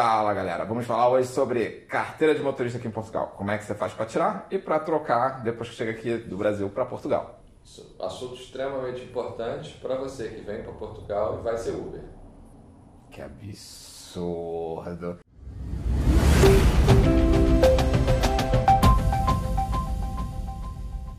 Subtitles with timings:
[0.00, 3.34] Fala galera, vamos falar hoje sobre carteira de motorista aqui em Portugal.
[3.36, 6.36] Como é que você faz para tirar e para trocar depois que chega aqui do
[6.36, 7.40] Brasil para Portugal.
[7.98, 12.04] Assunto extremamente importante para você que vem para Portugal e vai ser Uber.
[13.10, 15.18] Que absurdo.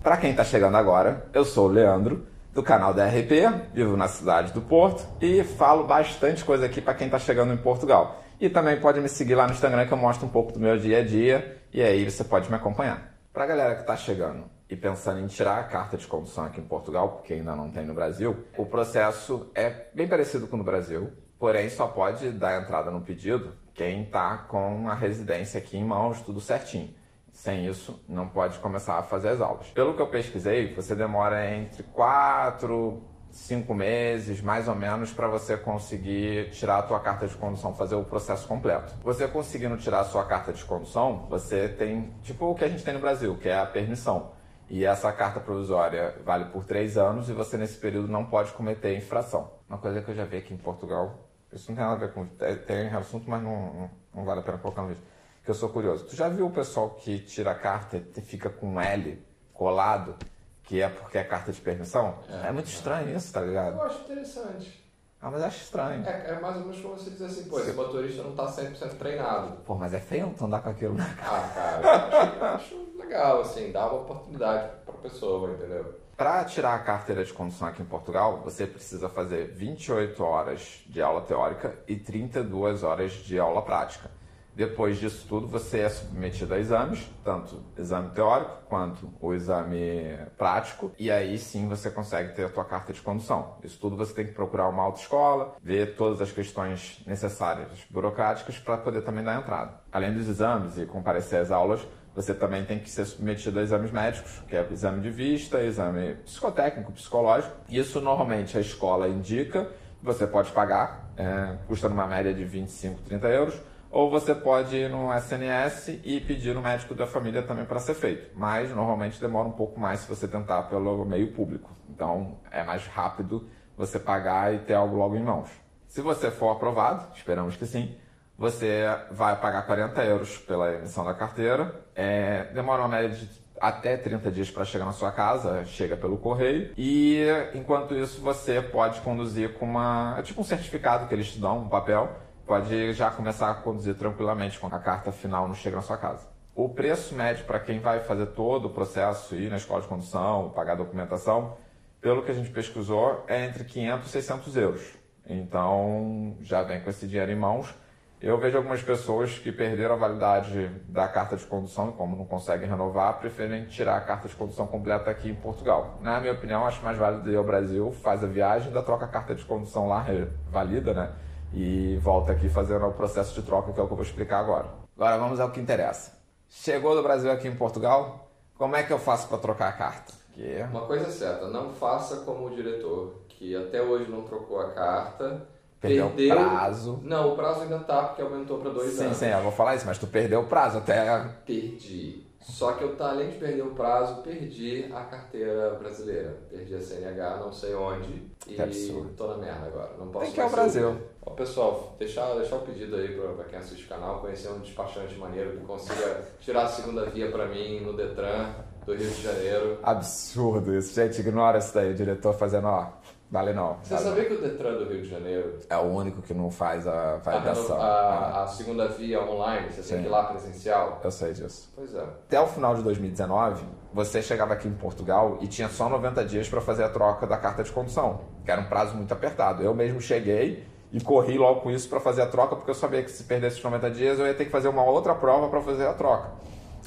[0.00, 2.24] Para quem está chegando agora, eu sou o Leandro
[2.58, 6.92] do canal da RP, vivo na cidade do Porto e falo bastante coisa aqui para
[6.92, 8.20] quem está chegando em Portugal.
[8.40, 10.76] E também pode me seguir lá no Instagram que eu mostro um pouco do meu
[10.76, 13.14] dia a dia e aí você pode me acompanhar.
[13.32, 16.60] Para a galera que está chegando e pensando em tirar a carta de condução aqui
[16.60, 20.58] em Portugal, porque ainda não tem no Brasil, o processo é bem parecido com o
[20.58, 25.78] no Brasil, porém só pode dar entrada no pedido quem está com a residência aqui
[25.78, 26.92] em mãos, tudo certinho.
[27.38, 29.68] Sem isso, não pode começar a fazer as aulas.
[29.68, 35.56] Pelo que eu pesquisei, você demora entre 4 cinco meses, mais ou menos, para você
[35.56, 38.92] conseguir tirar a tua carta de condução, fazer o processo completo.
[39.04, 42.82] Você conseguindo tirar a sua carta de condução, você tem, tipo o que a gente
[42.82, 44.32] tem no Brasil, que é a permissão.
[44.68, 48.96] E essa carta provisória vale por três anos e você nesse período não pode cometer
[48.96, 49.52] infração.
[49.68, 52.12] Uma coisa que eu já vi aqui em Portugal, isso não tem nada a ver
[52.12, 52.26] com...
[52.66, 55.04] Tem assunto, mas não, não vale a pena colocar no vídeo.
[55.48, 56.04] Que eu sou curioso.
[56.04, 59.18] Tu já viu o pessoal que tira a carta e fica com um L
[59.54, 60.14] colado
[60.62, 62.18] que é porque é carta de permissão.
[62.28, 63.76] É, é muito estranho isso, tá ligado?
[63.76, 64.84] Eu acho interessante.
[65.18, 66.06] Ah, mas acho estranho.
[66.06, 68.98] É, é mais ou menos como você dizer assim, pô, esse motorista não tá 100%
[68.98, 69.56] treinado.
[69.64, 71.38] Pô, mas é feio não andar com aquilo na cara.
[71.38, 75.98] Ah, cara, eu acho, acho legal, assim, dá uma oportunidade pra pessoa, entendeu?
[76.14, 81.00] Para tirar a carteira de condução aqui em Portugal, você precisa fazer 28 horas de
[81.00, 84.10] aula teórica e 32 horas de aula prática.
[84.54, 90.90] Depois disso tudo, você é submetido a exames, tanto exame teórico quanto o exame prático,
[90.98, 93.56] e aí sim você consegue ter a tua carta de condução.
[93.62, 98.76] Isso tudo você tem que procurar uma autoescola, ver todas as questões necessárias burocráticas para
[98.78, 99.74] poder também dar entrada.
[99.92, 103.92] Além dos exames e comparecer às aulas, você também tem que ser submetido a exames
[103.92, 107.54] médicos, que é exame de vista, exame psicotécnico, psicológico.
[107.70, 109.70] Isso normalmente a escola indica,
[110.02, 113.54] você pode pagar, é, custa numa média de 25, 30 euros
[113.90, 117.94] ou você pode ir no SNS e pedir no médico da família também para ser
[117.94, 118.30] feito.
[118.34, 121.70] Mas normalmente demora um pouco mais se você tentar pelo meio público.
[121.88, 125.48] Então é mais rápido você pagar e ter algo logo em mãos.
[125.86, 127.96] Se você for aprovado, esperamos que sim,
[128.36, 131.74] você vai pagar 40 euros pela emissão da carteira.
[131.94, 133.28] É, demora uma média de
[133.60, 136.72] até 30 dias para chegar na sua casa, chega pelo correio.
[136.76, 140.16] E enquanto isso, você pode conduzir com uma.
[140.18, 143.94] É tipo um certificado que eles te dão, um papel pode já começar a conduzir
[143.94, 146.26] tranquilamente quando a carta final não chega na sua casa.
[146.54, 150.48] O preço médio para quem vai fazer todo o processo, ir na escola de condução,
[150.50, 151.58] pagar a documentação,
[152.00, 154.98] pelo que a gente pesquisou, é entre 500 e 600 euros.
[155.26, 157.74] Então, já vem com esse dinheiro em mãos.
[158.20, 162.24] Eu vejo algumas pessoas que perderam a validade da carta de condução e como não
[162.24, 165.98] conseguem renovar, preferem tirar a carta de condução completa aqui em Portugal.
[166.00, 169.08] Na minha opinião, acho mais válido ir ao Brasil, faz a viagem, ainda troca a
[169.08, 170.04] carta de condução lá,
[170.50, 171.12] valida, né?
[171.52, 174.40] E volta aqui fazendo o processo de troca, que é o que eu vou explicar
[174.40, 174.66] agora.
[174.96, 176.12] Agora vamos ao que interessa.
[176.48, 180.12] Chegou do Brasil aqui em Portugal, como é que eu faço para trocar a carta?
[180.32, 180.62] Que...
[180.70, 184.70] Uma coisa é certa, não faça como o diretor, que até hoje não trocou a
[184.70, 185.46] carta.
[185.80, 187.00] Perdeu, perdeu o prazo.
[187.04, 189.16] Não, o prazo ainda tá, porque aumentou para dois sim, anos.
[189.16, 191.24] Sim, sim, eu vou falar isso, mas tu perdeu o prazo até.
[191.46, 192.27] Perdi.
[192.40, 196.38] Só que eu, além de perder o prazo, perdi a carteira brasileira.
[196.48, 198.28] Perdi a CNH, não sei onde.
[198.38, 199.10] Que e absurdo.
[199.16, 199.90] tô na merda agora.
[199.98, 200.96] Não posso Tem que ir ao Brasil.
[201.26, 204.60] Ó, pessoal, deixar, deixar o pedido aí pra, pra quem assiste o canal, conhecer um
[204.60, 208.54] despachante maneiro que consiga tirar a segunda via pra mim no Detran
[208.86, 209.78] do Rio de Janeiro.
[209.82, 210.94] Absurdo isso.
[210.94, 211.90] Gente, ignora isso daí.
[211.90, 212.92] O diretor fazendo, ó
[213.30, 213.76] Vale não.
[213.82, 214.28] Você vale sabia não.
[214.30, 217.78] que o Detran do Rio de Janeiro é o único que não faz a validação.
[217.78, 219.94] A, a, a segunda via online, você Sim.
[219.94, 221.00] tem que ir lá presencial?
[221.04, 221.70] Eu sei disso.
[221.76, 222.00] Pois é.
[222.00, 226.48] Até o final de 2019, você chegava aqui em Portugal e tinha só 90 dias
[226.48, 229.62] para fazer a troca da carta de condução, que era um prazo muito apertado.
[229.62, 233.02] Eu mesmo cheguei e corri logo com isso para fazer a troca, porque eu sabia
[233.02, 235.60] que se perdesse os 90 dias eu ia ter que fazer uma outra prova para
[235.60, 236.30] fazer a troca.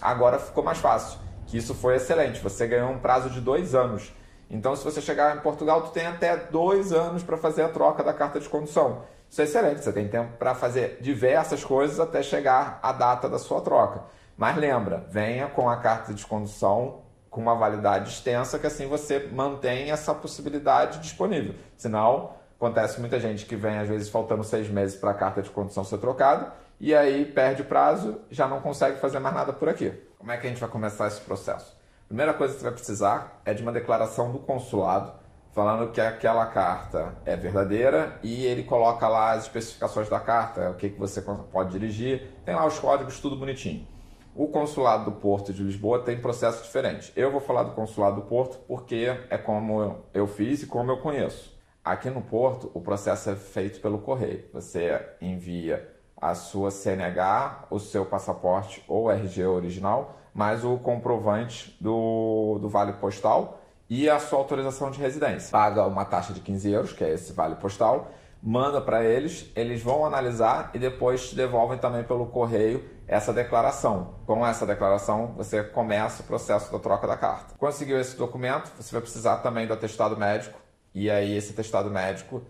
[0.00, 1.18] Agora ficou mais fácil,
[1.48, 2.40] que isso foi excelente.
[2.40, 4.12] Você ganhou um prazo de dois anos
[4.50, 8.02] então, se você chegar em Portugal, tu tem até dois anos para fazer a troca
[8.02, 9.02] da carta de condução.
[9.28, 13.38] Isso é excelente, você tem tempo para fazer diversas coisas até chegar a data da
[13.38, 14.04] sua troca.
[14.36, 19.28] Mas lembra, venha com a carta de condução com uma validade extensa, que assim você
[19.30, 21.54] mantém essa possibilidade disponível.
[21.76, 25.50] Senão, acontece muita gente que vem, às vezes, faltando seis meses para a carta de
[25.50, 29.92] condução ser trocada, e aí perde prazo, já não consegue fazer mais nada por aqui.
[30.16, 31.77] Como é que a gente vai começar esse processo?
[32.08, 35.12] Primeira coisa que você vai precisar é de uma declaração do consulado
[35.52, 40.74] falando que aquela carta é verdadeira e ele coloca lá as especificações da carta, o
[40.74, 43.86] que, que você pode dirigir, tem lá os códigos, tudo bonitinho.
[44.34, 47.12] O consulado do Porto de Lisboa tem processo diferente.
[47.14, 50.98] Eu vou falar do consulado do Porto porque é como eu fiz e como eu
[50.98, 51.58] conheço.
[51.84, 54.44] Aqui no Porto, o processo é feito pelo correio.
[54.54, 62.60] Você envia a sua CNH, o seu passaporte ou RG original, mais o comprovante do,
[62.60, 65.50] do vale postal e a sua autorização de residência.
[65.50, 69.82] Paga uma taxa de 15 euros, que é esse vale postal, manda para eles, eles
[69.82, 74.14] vão analisar e depois te devolvem também pelo correio essa declaração.
[74.26, 77.56] Com essa declaração, você começa o processo da troca da carta.
[77.58, 80.56] Conseguiu esse documento, você vai precisar também do atestado médico,
[80.94, 82.42] e aí esse atestado médico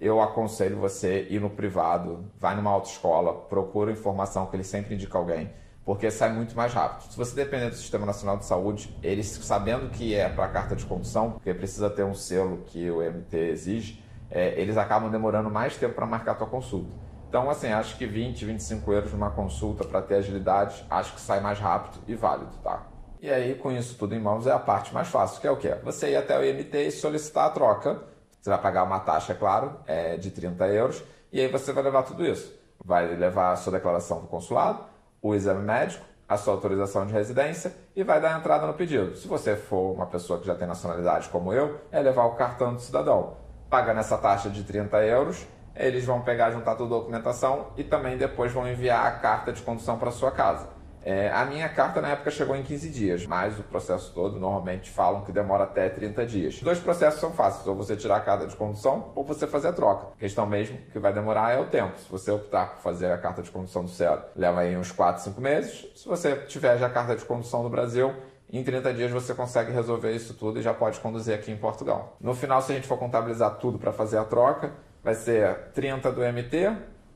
[0.00, 5.18] eu aconselho você ir no privado, vai numa autoescola, procura informação que ele sempre indica
[5.18, 5.52] alguém,
[5.84, 7.10] porque sai muito mais rápido.
[7.10, 10.84] Se você depender do Sistema Nacional de Saúde, eles sabendo que é para carta de
[10.86, 15.76] condução, porque precisa ter um selo que o MT exige, é, eles acabam demorando mais
[15.76, 16.90] tempo para marcar a tua consulta.
[17.28, 21.40] Então, assim, acho que 20, 25 euros numa consulta para ter agilidade, acho que sai
[21.40, 22.86] mais rápido e válido, tá?
[23.20, 25.56] E aí, com isso tudo em mãos, é a parte mais fácil, que é o
[25.56, 25.74] quê?
[25.82, 28.02] Você ir até o IMT e solicitar a troca.
[28.40, 31.02] Você vai pagar uma taxa, é claro, é de 30 euros,
[31.32, 32.54] e aí você vai levar tudo isso.
[32.84, 34.84] Vai levar a sua declaração do consulado,
[35.24, 39.16] o exame médico, a sua autorização de residência e vai dar entrada no pedido.
[39.16, 42.74] Se você for uma pessoa que já tem nacionalidade como eu, é levar o cartão
[42.74, 43.42] do cidadão
[43.74, 45.44] paga nessa taxa de 30 euros,
[45.74, 49.62] eles vão pegar, juntar toda a documentação e também depois vão enviar a carta de
[49.62, 50.68] condução para sua casa.
[51.04, 54.90] É, a minha carta na época chegou em 15 dias, mas o processo todo normalmente
[54.90, 56.60] falam que demora até 30 dias.
[56.62, 59.72] Dois processos são fáceis, ou você tirar a carta de condução ou você fazer a
[59.72, 60.06] troca.
[60.14, 61.98] A questão mesmo que vai demorar é o tempo.
[61.98, 65.22] Se você optar por fazer a carta de condução do zero, leva aí uns 4,
[65.22, 65.86] 5 meses.
[65.94, 68.14] Se você tiver já a carta de condução do Brasil,
[68.50, 72.16] em 30 dias você consegue resolver isso tudo e já pode conduzir aqui em Portugal.
[72.18, 74.72] No final, se a gente for contabilizar tudo para fazer a troca,
[75.02, 76.74] vai ser 30 do MT,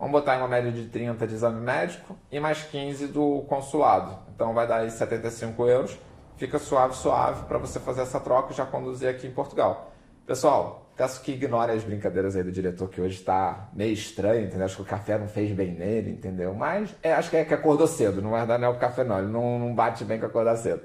[0.00, 4.18] vamos botar uma média de 30 de exame médico e mais 15 do consulado.
[4.34, 5.98] Então vai dar aí 75 euros.
[6.38, 9.92] Fica suave, suave para você fazer essa troca e já conduzir aqui em Portugal.
[10.26, 14.64] Pessoal, peço que ignore as brincadeiras aí do diretor que hoje está meio estranho, entendeu?
[14.64, 16.54] Acho que o café não fez bem nele, entendeu?
[16.54, 19.18] Mas é, acho que é que acordou cedo, não é dar é o café não,
[19.18, 20.80] ele não, não bate bem com acordar cedo.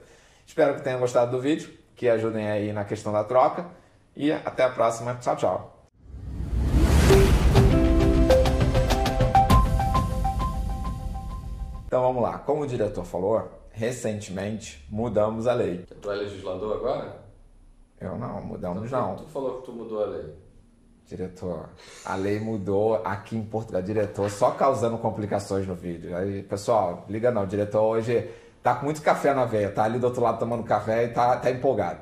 [0.46, 3.66] Espero que tenham gostado do vídeo, que ajudem aí na questão da troca
[4.16, 5.16] e até a próxima.
[5.16, 5.75] Tchau, tchau.
[11.95, 12.39] Então vamos lá.
[12.39, 15.86] Como o diretor falou, recentemente mudamos a lei.
[16.01, 17.21] Tu é legislador agora?
[18.01, 19.15] Eu não, mudamos então, não.
[19.15, 20.36] Tu falou que tu mudou a lei.
[21.06, 21.69] Diretor,
[22.03, 23.81] a lei mudou aqui em Portugal.
[23.81, 26.13] Diretor, só causando complicações no vídeo.
[26.18, 27.45] Aí, pessoal, liga não.
[27.45, 28.30] Diretor hoje
[28.62, 31.38] tá com muito café na veia, tá ali do outro lado tomando café e tá,
[31.38, 31.94] tá empolgado.